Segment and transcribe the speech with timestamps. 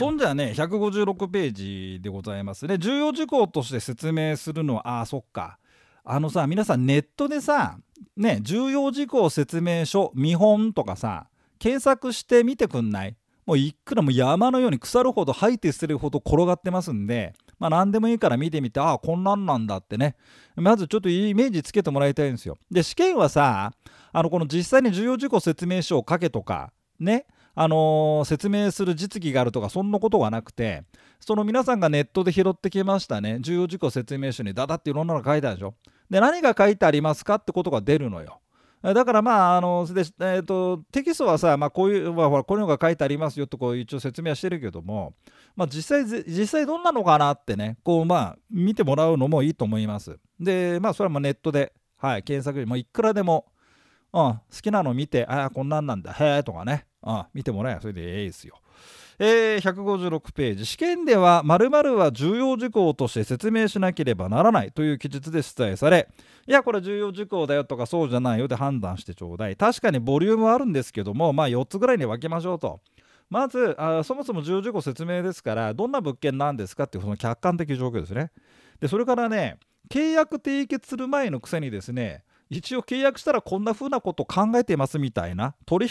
[0.00, 2.78] そんじゃね156ページでございますね。
[2.78, 5.58] 重要事項として説明するのはあそっか。
[6.02, 7.76] あのさ皆さんネットでさ
[8.16, 11.26] ね重要事項説明書見本とかさ
[11.58, 13.16] 検索してみてくんない？
[13.44, 20.16] もういくらも山のように腐るほど吐いて捨てるほど転がってますんでまあ何でもいいから見てみてああこんなんなんだってね。
[20.56, 22.56] まずちょっとイメージつけてもらいたいんですよ。
[22.70, 23.72] で試験はさ
[24.12, 27.26] あのこの実際に重要事項説明書を書けとかね。
[27.54, 30.84] あのー、説明する実技があるとかそんなことがなくて
[31.18, 33.38] その皆さんがネットで拾ってきましたね。
[33.40, 35.74] 重要事項説明書にダダっていろんなの書いてあるでしょ。
[36.08, 38.40] で何が書いてありますかってことが出るのよ。
[38.82, 45.12] だからまああので、えーと、テキストはさ、まあ、こういう、まあ、ほらこういうのが書いてありますよとこう一応説明はしてるけども、
[45.54, 50.18] まあ、実際実際どんなのかなってねこうまあ見てもらうのもいいと思います。
[50.38, 53.44] でまあそれはまあネットで、はい、検索でもいくらでも、
[54.14, 56.86] うん、好きなの見てああこんなんなんだへえとかね。
[57.02, 58.60] あ見てもらえばそれでええですよ。
[59.22, 60.64] えー、156ページ。
[60.64, 66.08] 試験では〇〇は重要事項として説明しなければならないという記述で出題され
[66.46, 69.56] いやこれ重要事項だよとかそうじゃないよで判断してちょうだい。
[69.56, 72.80] 確かにボリュームはあるんですけどもまあ4つぐらいに分けましょうと。
[73.28, 78.32] まずあそもそも重要事項説明ですからどんな物件なんですかっていうその客観的状況ですね。
[78.80, 79.58] でそれからね
[79.90, 85.90] 契約締結する前のくせにですね一応契約したらこんな風なこと考えていますみたいな取引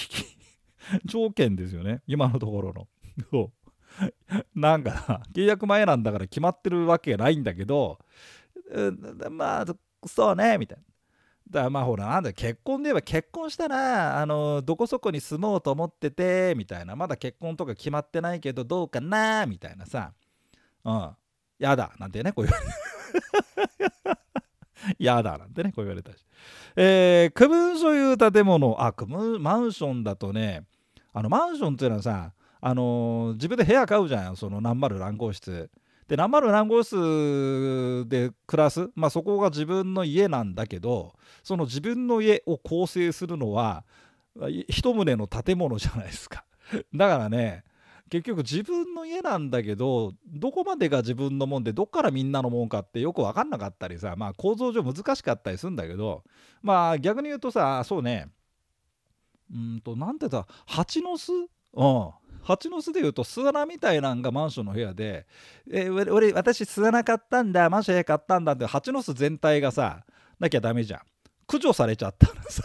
[1.05, 2.01] 条件ですよね。
[2.07, 2.87] 今のところの。
[4.55, 7.99] なんか契約前なんだから決まってるわけないんだけど、
[9.31, 9.65] まあ
[10.05, 10.83] そうねみたいな。
[11.49, 16.95] だからまあほらなんだ結婚で言えば結婚したらあのどこそこに住もうと思っててみたいな。
[16.95, 20.13] まだ結婚とか決まってないけどどうかなみたいなさ。
[20.83, 21.11] うん。
[21.57, 22.53] やだなんてねこう言
[24.05, 24.17] わ
[24.97, 26.25] やだなんてねこう言われたし。
[26.75, 30.63] えー、区分所有建物あ区分マンションだとね
[31.13, 34.35] あのマンションっていうのはさあのー、自分で部屋買うじゃん。
[34.35, 35.69] その何丸何号室。
[36.07, 43.85] で何丸何号室で暮らす、まあ、そこが自分の家なんだけどその自分の家を構成するのは
[44.67, 46.45] 一棟の建物じゃないですか。
[46.95, 47.63] だからね
[48.09, 56.23] 結局自分の家なんだけどどこまでが自分のもんでどっからみんなのもんかってよく分かんなかったりさまあ構造上難しかったりするんだけど
[56.61, 58.27] まあ逆に言うとさそうね。
[59.51, 61.31] うんとなんてさ蜂の巣？
[61.31, 62.11] うん。
[62.41, 65.27] 蜂の巣でいうと巣穴みたいなんがマンションの部屋で
[65.69, 70.03] 「えー、俺私巣穴買ったんだマンション部屋買ったんだ」って蜂の巣全体がさ
[70.39, 70.99] なきゃダメじゃん。
[71.47, 72.63] 駆除されちゃったらさ。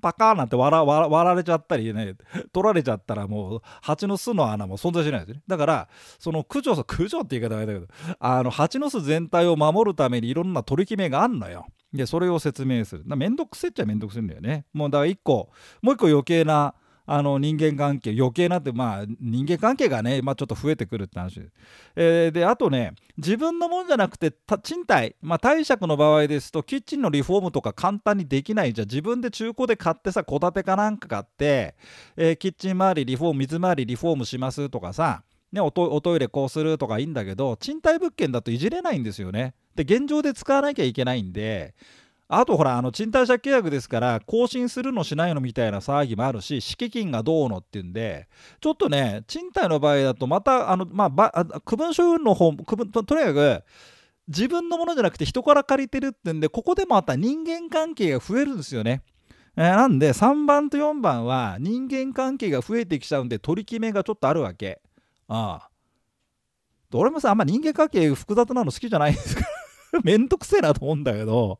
[0.00, 0.74] パカーなんて割
[1.10, 2.14] られちゃったりね
[2.52, 5.42] 取られちゃったらもう蜂の巣の穴も存在しないですね。
[5.46, 5.88] だから
[6.18, 7.86] その駆除駆除って言い方あれだけど
[8.18, 11.66] あの蜂の巣全体を守るためにいろんな取り決めがあんのよ。
[11.92, 13.04] でそれを説明する。
[13.04, 14.64] めんどくせっちゃめんどくせんだよね。
[14.72, 15.50] もうだから一個
[15.82, 16.74] もう一個余計な
[17.06, 21.40] あの人間関係余計なってまあ人間関係がね、まあ、ちょっと増えてくるって話。
[21.40, 21.46] で、
[21.96, 24.32] えー、であとね自分のもんじゃなくて
[24.62, 31.74] 賃貸、まあ、貸借の場合ですとキッチンのリフォームとか簡単にできないじゃ自分で中古で買ってさ戸建てかなんか買って、
[32.16, 35.22] えー、キッチン周りリフォーム水回りリフォームしますとかさ
[35.52, 39.54] ね、おトイレこうするとかいいんだけど賃貸物件だといじれないんですよね。
[39.74, 41.74] で現状で使わなきゃいけないんで
[42.32, 48.28] あとほらあの賃貸借契約ですから更新するのしないのみたいな騒ぎもあるし敷金がどうのっていうんで
[48.60, 53.62] ちょっとね賃貸の場合だとまたあのまあ区分所有の方区分ととにかく
[54.28, 59.02] 自分のものじゃなくて人から借りてるってんでここでもまた人間関係が増えるんですよね。
[59.56, 64.80] えー、なんで3番と4番は人間関係が増えてきちゃうんで取り決めがちょっとあるわけ。
[65.26, 65.70] ああ。
[66.92, 69.42] 俺もさあんま人間関係複雑なの好きじゃないんですか
[70.04, 71.58] めんどくせえなと思うんだけど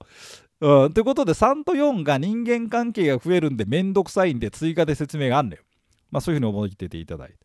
[0.88, 5.62] ん、ということで3と4が人間関係が増えるんでめんどくさいんで追加で説明があんだよ。
[6.10, 7.36] まあそういうふうに思い切ってていただいて。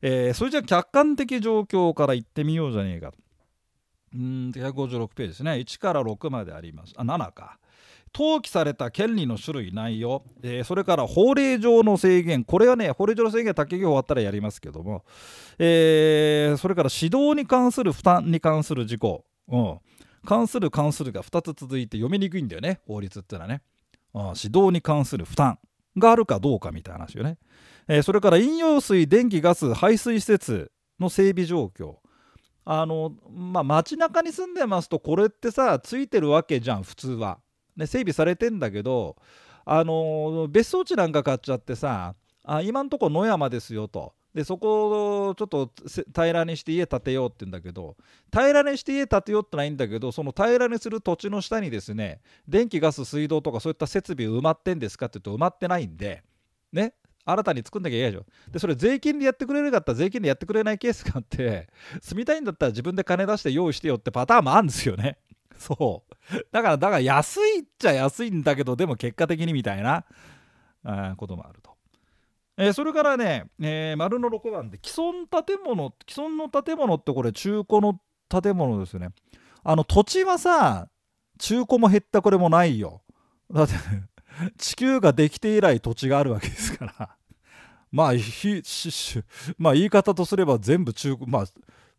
[0.00, 3.18] えー、それじゃあ客観的状況から言ってみようじゃねえかと。
[4.14, 5.52] うん156ページですね。
[5.52, 6.94] 1から6まであります。
[6.96, 7.58] あ、7か。
[8.14, 15.04] 登記された権利の種類内容、えー、それから法令上の制限これはね法令上の制限は竹業終わったらやりますけども、
[15.58, 19.78] えー、それから指導に関する負担に関する事項、うん、
[20.24, 22.80] 関する関するが2つ続いて読みにくいんだよね。
[22.86, 23.62] 法律ってのはね、
[24.14, 25.58] うん、指導に関する負担
[25.96, 27.38] があるかどうかみたいな話よね、
[27.88, 31.96] えー、それから飲用水電気ガス排水施設の整備状況。
[32.70, 37.38] あのまあ街中に住んでますとこれってさついてるわけじゃん普通は、
[37.78, 39.16] ね、整備されてんだけど
[39.64, 44.12] あの別荘地なんか買っちゃってさあ今んとこ野山ですよと。
[44.38, 45.72] でそこをちょっと
[46.14, 47.96] 平らにして家建てようって言うんだけど
[48.32, 56.22] 平らにして家建てようってないんだけどその平らにする土地の下にですね電気ガス水道とかそういった設備埋まってんですかって言うと埋まってないんで
[56.72, 56.94] ね
[57.24, 58.52] 新たに作んなきゃいけないでしょ。
[58.52, 61.68] でそれ税金でやってくれるかったら税金でやってくれないケースがあって
[62.00, 65.18] 住みたいんだったら自分で金出して用意してよってパターンもあるんですよね。
[65.58, 66.14] そう。
[66.52, 70.04] だからだから安いっちゃ安いんだけどでも結果的にみたいな
[70.84, 71.67] あこともあると、
[72.60, 79.10] えー、それからね、えー、丸の6番で既存建物既存の建物ってこれ中古の建物ですよね。
[79.62, 80.88] あの土地はさ
[81.38, 83.02] 中古も減ったこれもないよ。
[83.50, 83.74] だって
[84.58, 87.16] 地球ができて以来土地があるわけですから。
[87.92, 89.22] まあひしし
[89.56, 91.44] まあ言い方とすれば全部中古まあ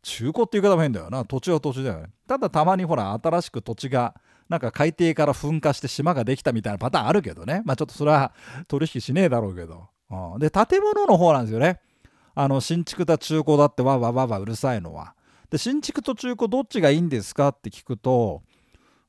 [0.01, 1.23] 中古って言い方も変だよな。
[1.23, 2.07] 土地は土地だよね。
[2.27, 4.13] ただたまにほら新しく土地が
[4.49, 7.61] なんか海底から噴火して島ができたみたいなパターンあるけどね。
[7.63, 8.33] まあちょっとそれは
[8.67, 11.79] 取引しねえだろうけど、うん、で建物の方なんですよね。
[12.35, 15.13] あの新築だ中古だってわわわわうるさいのは。
[15.49, 18.43] で新築と中古どっちがいいんですかって聞くと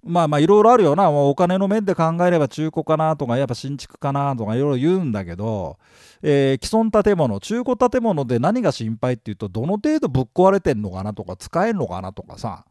[0.03, 1.11] まあまあいろいろあるよな。
[1.11, 5.79] お金の面で考えれば中古かなとかやっぱ新築かなとかいろいろ言うんだけど、
[6.23, 12.65] えー、既存建物中古建物で何が心配っていうとどの程度ぶっ壊れてんのかなとか使えんのかなとかさ。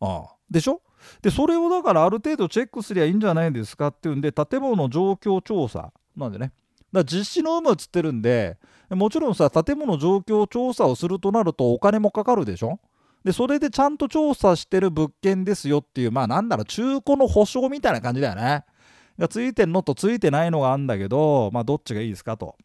[0.00, 0.80] ああでしょ？
[1.22, 6.52] でそれをだからある程度チェックすりゃいいんじゃないですかっていうんで建物状況調査なんでね。
[6.92, 8.58] だ実施の有無映ってるんで
[8.90, 12.80] もちろんさ建物状況調査をするとなるとお金もかかるでしょ？
[13.24, 18.64] でそれでちゃんと調査してる物件ですよっていうまあなんだろう中古の保証みたいな感じだよね。
[19.18, 22.56] がついてんのとついてないのがあるんだけどまあどっちがいいですかと。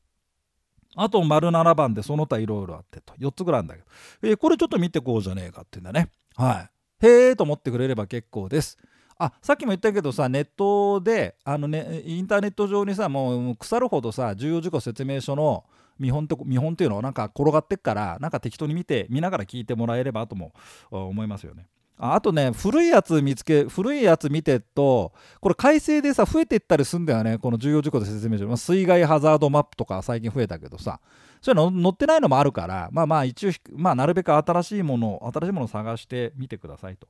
[0.95, 3.13] あと丸7番でその他いろいろあってと。
[3.19, 3.87] 4つぐらいあるんだけど、
[4.23, 6.09] えー、これちょっと見てこうじゃねえかっていうんだね。
[6.37, 6.69] は
[7.01, 7.05] い。
[7.05, 8.77] へえと思ってくれれば結構です。
[9.17, 15.63] あさっきも言ったけどさネットであの、ね、インターネット上にさもう腐るほどさ重要事項説明書の
[15.99, 20.53] 見本と見本っていうのをなんか転がってっからなんか適当に見て見ながら聞いてもらえればとも
[20.91, 21.67] 思いますよね。
[21.97, 30.99] あとね古いやつ見つけ古いやつ見てっとこれ改正でさ増えていったりすんだよねこの重要事項で説明書、まあ、水害ハザードマップとか最近増えたけどさ
[31.41, 37.07] そういうの載ってないのもあるからまあまあ一応まあなるべく新しいもの新しいものを探してみてくださいと。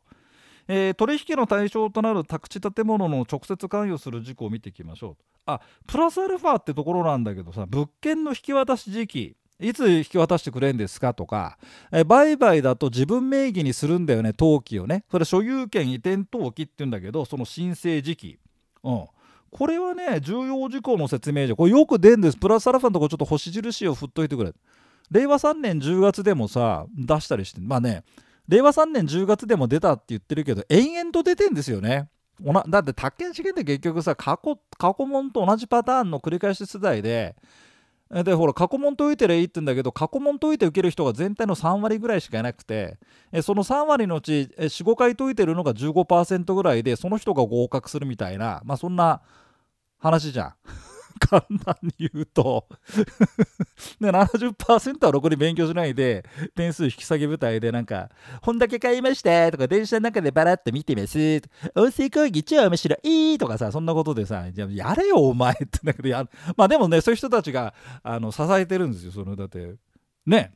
[0.68, 5.24] えー、取引の対象となる宅地建物の直接関与する事項を見ていきましょう。
[5.46, 11.58] あプラスアルファってところなんだけどさ物件の引き渡し時期いつ引き渡してくれんですかとか、
[11.92, 15.06] え売買だと自分名義にするんだよね登記をね。
[15.10, 18.40] それ所有権移転登記っていうんだけどその申請時期、
[18.84, 19.06] うん、
[19.52, 22.38] これはね重要事項の説明書これよく出るんです。
[22.38, 24.54] プラスアルファのとこちょっと星印を振っといてくれ。
[25.12, 28.04] 令和3年10月でもさ出したりしてまあね
[28.48, 32.10] 令和3年10月でも出たって言ってるけど延々と出てんですよね。
[32.68, 37.36] だって宅建試験って結局さ過去過去問と同じパターンの繰り返し出題で
[38.12, 42.98] でほら過去問解いてりゃいいって言うんだけど過去問解いて受ける人が全体の3割ぐらいしかいなくて
[43.42, 49.22] その3割のうち45回解いてるのが15%ぐらいでその人が合格するみたいなまあそんな
[49.98, 50.54] 話じゃん。
[51.20, 52.68] 簡単に言うと。
[54.00, 56.26] で70%はろくに勉強しないで
[56.56, 58.10] 点数引き下げ舞台でなんか
[58.42, 61.18] 「本だけ買いました」とか「電車の中でバラッと見てます」
[61.76, 67.74] 音声講義超面白いとかさそんなことでさ「やれよお前」ってだけどやまあでもねそういう人たちが
[68.04, 69.76] あの支えてるんですよそのだって。
[70.26, 70.54] ね。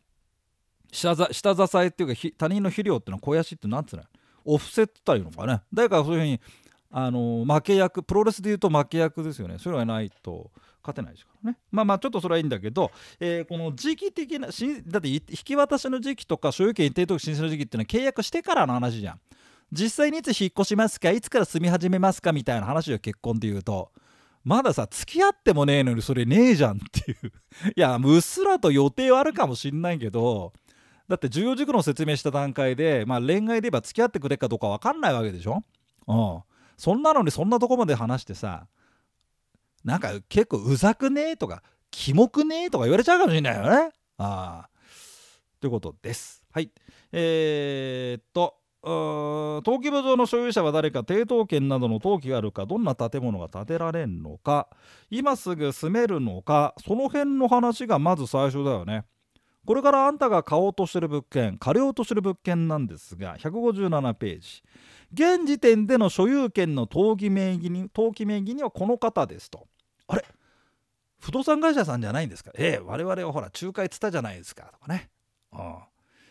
[0.91, 4.03] 下下支えっていうか他人の肥料ってのは肥やしって何つうの？
[4.45, 5.61] オフセットいうのかね。
[5.71, 6.39] だからそういうふうに
[6.91, 9.57] あの負け役プロレスでいうと負け役ですよね。
[9.59, 10.51] それがないと
[10.81, 11.57] 勝てないですからね。
[11.71, 14.47] まあまあちょっとそれはいいんだけど、えー、この時期的な
[14.88, 19.19] だって引き渡しの時期とか所有権一定登記申請の時期っていうのは契約してからの話じゃん。
[19.71, 23.92] 実際にいつ引っ越しますかいつから住み始めますかみたいな話を結婚で言うと。
[24.44, 27.28] まださ付き合ってもねえのにそれねえじゃんっていう。
[27.75, 30.54] いやうっすらと予定はあるかもしんないけど
[31.09, 35.64] だって重要事項の説明した段階で、まあ、恋愛で言えば付き合ってくれるかどうか分かんないわけでしょ？
[36.07, 36.42] うん。
[36.80, 38.66] そんなのにそんなとこまで話してさ
[39.83, 43.92] なんか結構うざくねえとかキモくねえとか言われちゃうかもしれないよね。
[44.18, 44.69] ああ
[45.59, 46.44] ということです。
[46.52, 46.71] はい。
[47.12, 54.69] えー、っと登記簿上の所有者は誰か抵当権などの登記があるかどんな建物が建てられんのか
[55.09, 59.04] 今すぐ住めるのかその辺の話がまず最初だよね。
[59.69, 64.64] これからあんたが買おうとしてる物件借りようとしてる物件なんですが157ページ
[65.14, 69.68] 現時点での所有権の登記名義に登記名義にはこの方ですと。
[70.07, 70.26] あれ？
[71.19, 72.49] 不動産会社さんじゃないんですか？
[72.57, 75.11] ええ我々はほら仲介つったじゃないですかとかね。
[75.54, 75.61] うん、い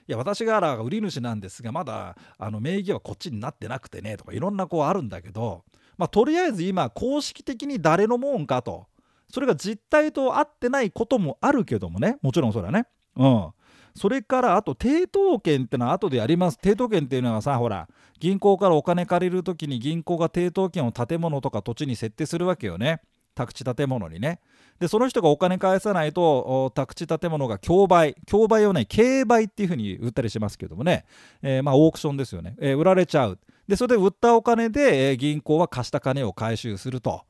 [0.08, 5.62] や私がらが売り主なんですがまだあの名義はこっちになってなくてねとかいろんなこうあるんだけど、
[5.96, 8.88] まあ、とりあえず今公式的に誰のもんかと
[9.32, 12.88] それが実態と合ってないこともあるけどもねもちろんそれはね。
[13.18, 13.48] うん、
[13.94, 16.58] それからあと抵当権ってのは後でやります。
[16.62, 17.88] 抵当権っていうのはさほら
[18.20, 23.00] 銀行からお金借りる時に銀行が抵当権を建物とか土地に設定するわけよね。
[23.34, 24.40] 宅地建物にね。
[24.80, 28.16] でその人がお金返さないと宅地建物が競売。
[28.26, 31.04] 競売をね競売っていうふうに売ったりしますけどもね、
[31.42, 33.38] えー、まあオークションですよね、えー、売られちゃう。
[33.66, 37.22] でそれで売ったお金で、えー、銀行は貸した金を回収すると。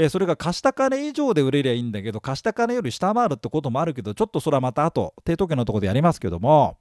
[0.00, 6.76] えそれが貸した金以上で売れりゃいいんだけど貸した金より下回るってこともあるけどちょっとそれはまた後抵当権のとこでやりますけども、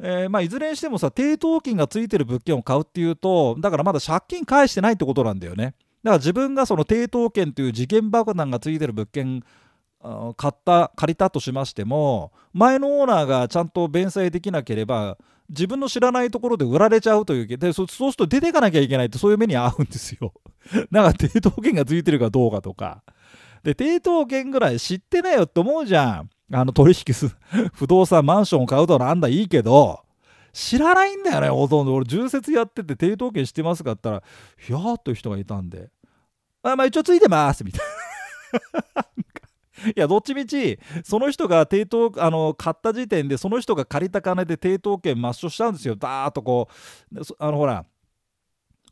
[0.00, 5.74] えー、まあいずれにしてもさ抵当金がついてる物件を買うっていうとだからまだ借金返してないってことなんだよね。
[6.02, 9.44] だから自分がその抵当権という事件爆弾がついてる物件
[10.36, 15.18] 買った借りたとしましても前のオーナーがちゃんと弁済できなければ
[15.50, 20.32] 自分の知らないところで売られちゃうというでそうすると出ていかなきゃいけないってそういう目に遭うんですよ。
[20.92, 23.02] だか抵当権がついてるかどうかとか。
[23.64, 26.30] で抵当権ぐらい知ってないよって思うじゃん。
[26.52, 27.30] あの取引す
[27.74, 30.00] 不動産マンションを買うとなんだいいけど
[30.52, 34.26] 知らないんだよねほとんど俺重説やってて抵当権知ってますかって言ったら
[34.58, 35.90] ひゃーっという人がいたんで
[36.62, 37.80] あまあ一応ついてますみたい
[38.96, 39.04] な
[39.96, 45.96] いやどっちみちその人が抵当あの買った時点でその人が借りた金で抵当権抹消しちゃうんですよ。
[45.96, 46.68] ダーッとこ
[47.12, 47.84] うあのほら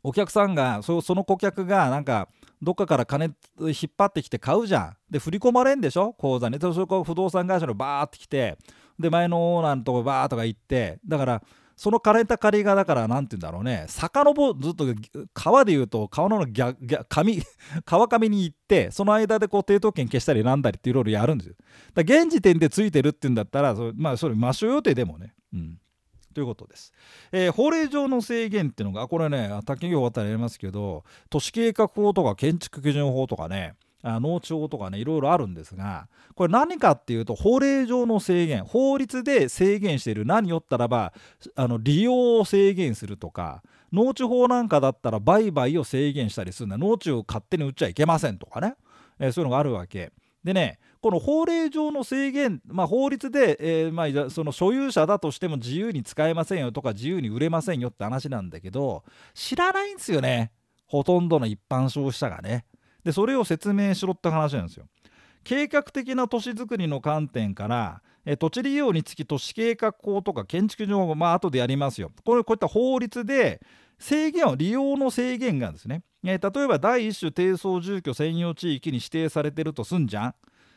[0.01, 2.29] お客さんがその顧客がなんか
[2.61, 3.25] どっかから金
[3.59, 4.97] 引っ張ってきて買うじゃん。
[5.09, 6.13] で振り込まれんでしょ？
[6.13, 6.59] 口座に。
[6.59, 8.57] それこ不動産会社のバーって来て。
[8.97, 10.99] で前のオーナーのとこバーとか行って。
[11.07, 11.43] だから
[11.79, 13.85] その枯れた借りがだから何て言うんだろうね。
[13.87, 14.85] 遡ずっと
[15.33, 17.41] 川で言うと川の逆上
[17.85, 21.55] 川上に行ってその間でこう抵当権消したりなんだりっていろいろやるんですよ。
[21.93, 25.33] だ現時点でついてるっていうんだったらそれまあそれ抹消予定でもね。
[25.53, 25.79] うん。
[26.33, 26.93] ということです、
[27.31, 41.13] えー、法令上の制限っていうのがこれね竹業終わったらやりますけど都市計画法とか建築基準法とかね農地法とかねいろいろあるんですがこれ何かっていうと法令上の制限法律で制限している何よったらば
[41.55, 46.77] あの利用を制限するとか農地法なんかだったら売買を制限したりするんだ。
[46.77, 48.75] 農地を勝手に売っちゃいけませんとかね、
[49.19, 50.11] えー、そういうのがあるわけ。
[50.43, 59.03] でねこの法令上の制限、まあ、法律で、えー、まあ、その所有者だとしても自由に使えませんよとか自由に売れませんよって話なんだけど
[59.33, 60.51] 知らないんですよね。
[60.85, 62.65] ほとんどの一般消費者がね。
[63.03, 64.85] でそれを説明しろって話なんですよ。
[65.43, 72.11] 計画的な都市づくりの観点からえ土地利用につき都市計画法とか建築上もまあ後でやりますよ。
[72.25, 73.61] これこういった法律で
[73.97, 76.03] 制限を利用の制限がですね。
[76.23, 80.35] え例えば第一種低層住居専用地域に指定されてるとすんじゃん。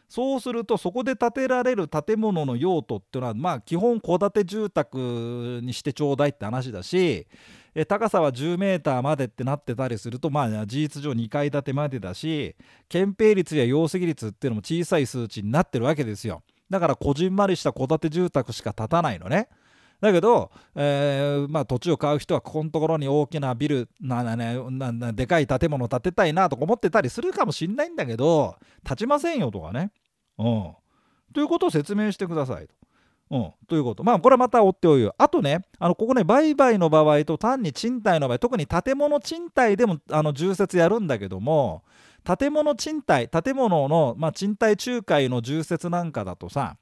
[0.08, 7.26] そうするとそこで建てられる建物の用途っていうのはまあ基本戸建て住宅にしてちょうだいって話だし
[7.74, 12.54] え高さは10メーターまでってなってたりするとまあ事実上2階建てまでだし
[12.88, 19.48] 建蔽率や容積率っていうのも小さい数値になってるわけですよだからこじんまりした戸建て住宅しか建たないのね
[20.02, 29.92] だけど、えーまあ、土地を買う人はここのところに大きなビルなな、ね、なでかい建物を建てたいなとか思ってたりするかもしんないんだけど建ちませんよとかね。
[30.38, 30.72] うん、
[31.32, 32.74] ということを説明してくださいと。
[33.32, 34.04] うん、ということ。
[34.04, 35.14] まあ、これはまた追っておいよ。
[35.16, 41.82] あとね、あのここね、売買の場合と単に賃貸の場合、特に建物賃貸でもあの重説やるんだけども、
[42.24, 46.76] 建物賃貸、建物の、まあ、賃貸仲介の重説なんかだとさ、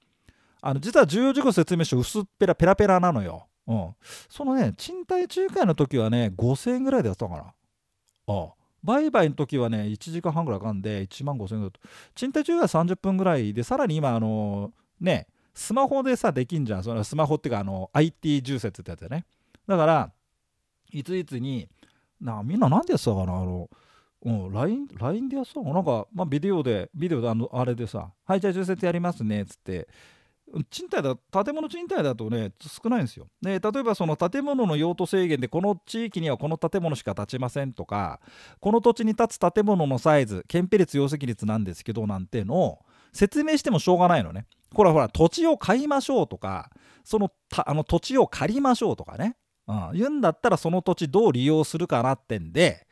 [0.61, 3.47] あの実は重要事項説明書薄っぺらペラペラなのよ。
[3.69, 3.95] うん。
[4.29, 7.39] そのね、賃貸仲介の時はね、5000円ぐらいでやったかな。
[7.39, 7.53] あ
[8.27, 8.49] あ
[8.83, 11.81] 売買の時はね、1時間半ぐらいかかんで、1万5000円だと。
[12.17, 16.85] 賃貸仲介は30分ぐらいで、さらに今、あのね、スマホでさできんじゃん。
[16.85, 19.25] そのスマホっていうかあの IT 重説ってやつだね。
[19.67, 20.13] だから
[20.93, 21.69] いついつに
[22.21, 23.37] なみんな何でやってたかな？
[23.37, 23.71] あの
[24.23, 25.73] うん、LINE, LINE でやってたの？
[25.73, 29.89] なんか、まあ、ビデオで、ビデオであのあれでさ、はい、じゃあ重説やりますね、っつって、
[30.69, 33.29] 賃貸だ、建物賃貸だとね、少ないんですよ。
[33.41, 38.21] で、例えばその建物の用途制限で、この地域にはこの建物しか建ちませんとか、
[38.61, 42.79] この土地に建つ建物のサイズ、建蔽率、容積率なんですけど、なんての
[43.13, 44.47] 説明してもしょうがないのね。
[44.75, 46.71] これはほら土地を買いましょうとか
[47.05, 47.33] その
[47.67, 49.37] あの土地を借りましょうとかね、
[49.67, 52.87] うん、言うんだったらその土地どう利用するかなってんで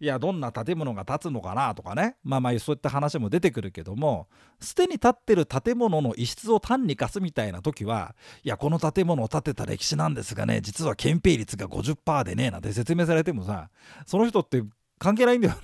[0.00, 4.28] いやどんな建物が建つのかなとかねまあまあそういった話も出てくるけども
[4.60, 13.70] すでに建ってる建物の一室を単に貸すみたいな時はいやこの建物を建てた歴史なんですがね実は建蔽率が50%でねなんて説明されてもさ
[14.06, 14.62] その人って
[14.98, 15.54] 関係ないんだよ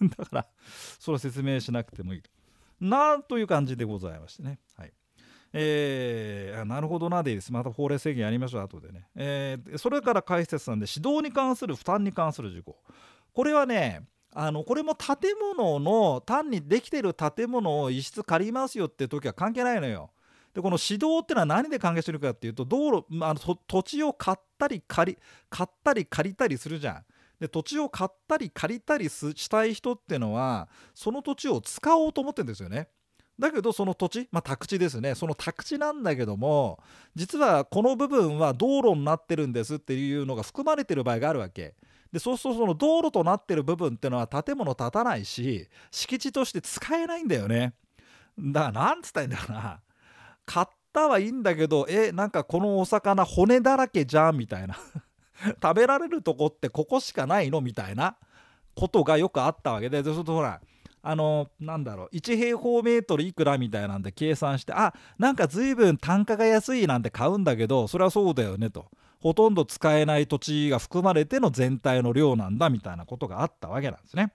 [0.00, 0.46] ね だから
[0.98, 2.30] それ説明しなくてもいいと。
[2.80, 4.58] なという感じでございましてね。
[4.76, 4.92] はい
[5.52, 7.52] えー、なるほどなでいいです。
[7.52, 9.08] また法令制限やりましょう、後でね。
[9.14, 12.76] えー、それから解説なんで、指導に関する負担に関する事項。
[13.32, 20.10] これはね、あのこれも建物の単にできてる建物を一室借りますよって時は関係ないのよ。
[20.54, 25.18] でこの指導ってのは何で関係してるかっていうと道路あの土地を買ったり借り
[25.50, 27.04] 買ったり借りたりするじゃん。
[27.40, 32.88] で土地を買ったり借りたりしたい人っていうのはその土地を使おうと思ってるんですよね。
[33.38, 36.80] だけどその土地、まあ、宅地ですねその宅地なんだけども
[37.14, 41.74] 実はこの部分は道路になってるんですっていうのが含まれてる場合があるわけ。
[42.12, 47.74] でそうするとその道路となってる部分っていうのは建物建たないし敷地として使えないんだよね。
[48.38, 49.80] だからなんつったらいいんだろうな
[50.46, 54.76] 買ったはいいんだけどえなんかこのお魚骨だらけじゃんみたいな
[55.62, 58.16] 食べられるとこってここしかないのみたいな
[58.74, 60.60] ことがよくあったわけでそうするとほら
[61.02, 68.86] あのなんだろう1平方メートルいくらみたいなんで計算してあなんか随分単価が安いなんて買うんだけどそれはそうだよねと
[69.20, 74.32] ほとんど使えない土地が含まれての全体の量なんだみたいなことがあったわけなんですね。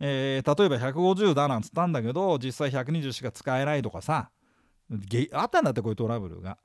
[0.00, 4.30] えー、例えば150だなんつったんだけど実際120しか使えないとかさ
[5.32, 6.56] あったんだってこういうトラブルが。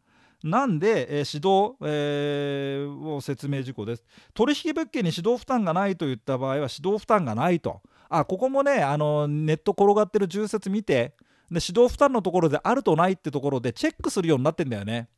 [0.46, 4.06] なんで、えー、指導、えー、を説明事項です。
[4.36, 7.82] 取引物件に指導負担がないといった場合は指導負担がないと。
[8.10, 11.16] あここもねあのネット転がってる重説見て
[11.50, 15.10] で指導負担のところであるとないってところでチェックするようになってんだよね。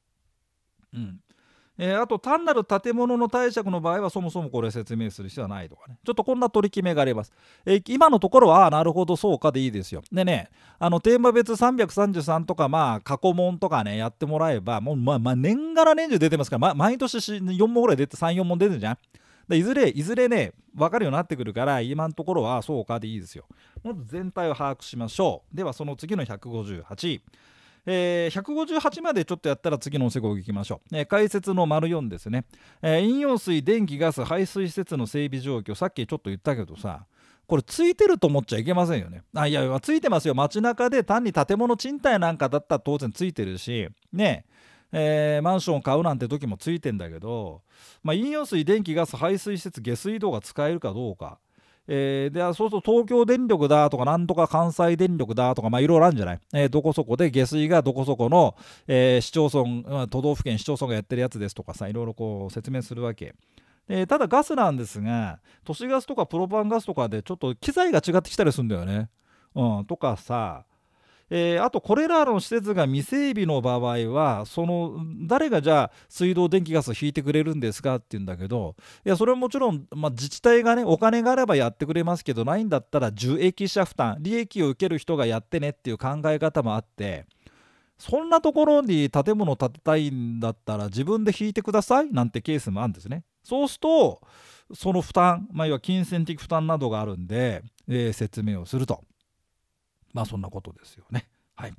[0.94, 1.20] うん
[1.78, 5.98] えー、あと単なる建物の貸借の場合はそもそもこれ説明する必要はないとかね。
[6.04, 7.32] ちょっとこんな取り決めがあります、
[7.66, 10.02] えー、今のところはなるほどそうかでいいですよ。
[10.12, 18.98] でねあのテーマ別333とかまあ過去問とかねやってもらえばもうまあ、まあ、年がら年中出てますから、ま、毎年4問ぐらい出て34問出てるじゃん。
[19.48, 23.46] でいずれいずれね分かるようになってくるから今のところはそうかでいいですよ。
[23.84, 25.56] まず全体を把握しましょう。
[25.56, 27.22] ではその次の158
[27.90, 32.44] えー、158までちょっとやったら次のおせごいきましょう、えー、解説の丸4ですね、
[32.82, 35.74] えー、飲用水電気ガス排水施設の整備状況。
[35.74, 37.06] さっきちょっと言ったけどさ
[37.48, 39.24] これついてると思っちゃいけませんよね。
[39.34, 40.36] あいやついてますよ。
[40.36, 44.46] 街中で単に建物賃貸なんかだったら当然ついてるしね。
[44.92, 47.62] えー、マンション買うなんて時もついてんだけど、
[48.04, 51.40] まあ、飲用水電気ガス排水施設下水道が使えるかどうか。
[51.88, 58.56] えー、でそうすると東京電力だとかなんとか関西電力だとかまあいろいろあるんじゃない、えー、どこそこで下水がどこそこの、
[58.88, 63.36] えー、市町村都道府県市町村がやってるやつですとかさいろいろこう説明するわけ。
[63.90, 69.10] えただガスなんですが都市ガスとかプロパンガスとかでちょっと機材が違ってきたりするんだよね。
[69.56, 70.66] うん、とかさ
[71.30, 87.26] えー、あとこれらの施設が未整備の場合はその誰がじゃあ水道電気ガスを引いてくれるんですかって言うんだけどいやそれはもちろん、まあ、自治体がねお金があればやってくれますけどないんだったら受益者負担利益を受ける人がやってねっていう考え方もあって
[87.98, 93.24] そんなところに建物を建てたいんだったら自分で引いてくださいなんてケースもあるんですね。
[93.44, 94.22] そうすると
[94.74, 99.02] その負担、まあ、要は金銭的負担などがあるんで、えー、説明をすると。
[100.14, 101.28] まあそんなことですよね。
[101.56, 101.74] はい。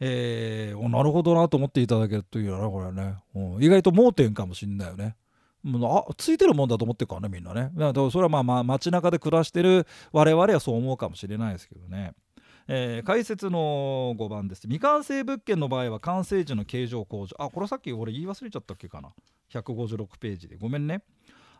[0.00, 5.16] えー、なるほどなと思っていただけるというのはこれね、うん、意外と盲点かもしんないよね。
[5.62, 7.70] もうあついてるもんだと思ってるからねみんなね。
[7.74, 12.14] だからそれはまあまあ街中で暮らしてる我々はそう思うかもしれないですけどね。
[12.68, 14.62] えー、解説の5番です。
[14.62, 17.36] 未完成物件の場合は完成時の形状向上。
[17.38, 19.10] あこれさっき俺言い忘れちゃったっけかな。
[19.52, 20.56] 156ページで。
[20.56, 21.02] ごめんね。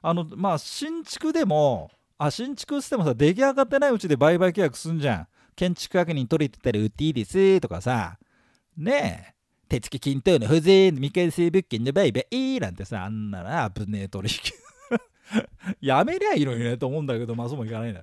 [0.01, 5.29] あのまあ新築でもあ新築してもさ出来上がってないうちで売買契約すんじゃん。
[5.55, 8.19] 建築確認取れてたら売っていいですとかさ、
[8.77, 9.35] ねえ、
[9.69, 14.53] 手付金等の不全未完成物件の売買なんてさ、あんなら危ねえ取引。
[15.81, 18.03] やめりゃいいのにねと思うんだけど、まあそうもいかないな。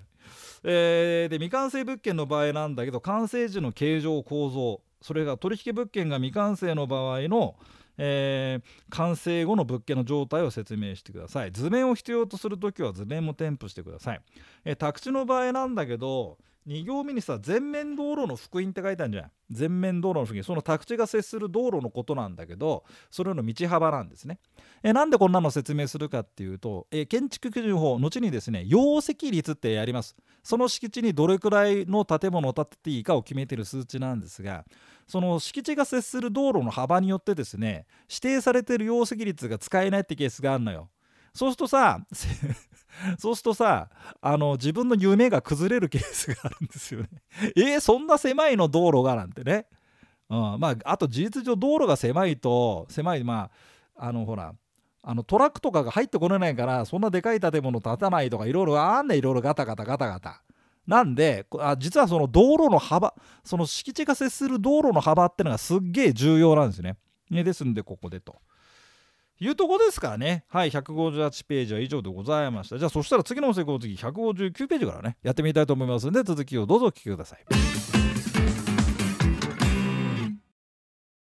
[0.63, 4.81] えー、で未完成物件の場合なんだけど完成時の形状構造。
[5.01, 7.55] それが取引物件が未完成の場合の、
[7.97, 11.51] えー、完成後の物件の状態を説明してください。
[11.51, 14.21] 図面を必要とするときは図面も添付してください、
[14.65, 19.31] えー、宅地の場合なんだけど2行目にさ全面道路の福音って書いてあるじゃん。
[19.49, 24.39] 全面道路の福音その宅地が接する道路のことなんだけどそれの道幅なんですね。
[24.83, 30.15] えなんでこんなの説明するかっていうとえ建築基準法後にですね容積率ってやります。
[30.43, 34.65] その敷地にどれくらいの建物を建てていいかを決めてる数値なんですが
[35.07, 40.89] その敷地が接する道路の幅によってですね指定されてる容積率が使えないってケースがあるのよ。
[41.33, 41.99] そうするとさ
[43.17, 43.89] そうするとさ
[44.21, 47.09] あの自分の夢が崩れるケースがあるんですよね。
[47.55, 49.67] えー、そんな狭いの道路がなんてね。
[50.29, 53.49] うん、まああと事実上道路が狭いと狭いま
[53.95, 54.53] ああのほら
[55.01, 60.43] あのトラックとかが入ってこれないからそんなでかい建物建たないとかいろいろあんねいろいろガタガタガタガタ。
[60.85, 66.97] なんであ実はその道路の幅その敷地が接する道路の幅ってのがすっげえ重要なんですね。
[67.29, 68.35] ですんでここでと。
[69.39, 70.43] いうとこですからね。
[70.49, 72.77] はい、158ページは以上でございました。
[72.77, 78.08] じゃあ、そしたら次の成功次、159ページからね、やってみたいと思いますので、続きをどうぞお聞きください。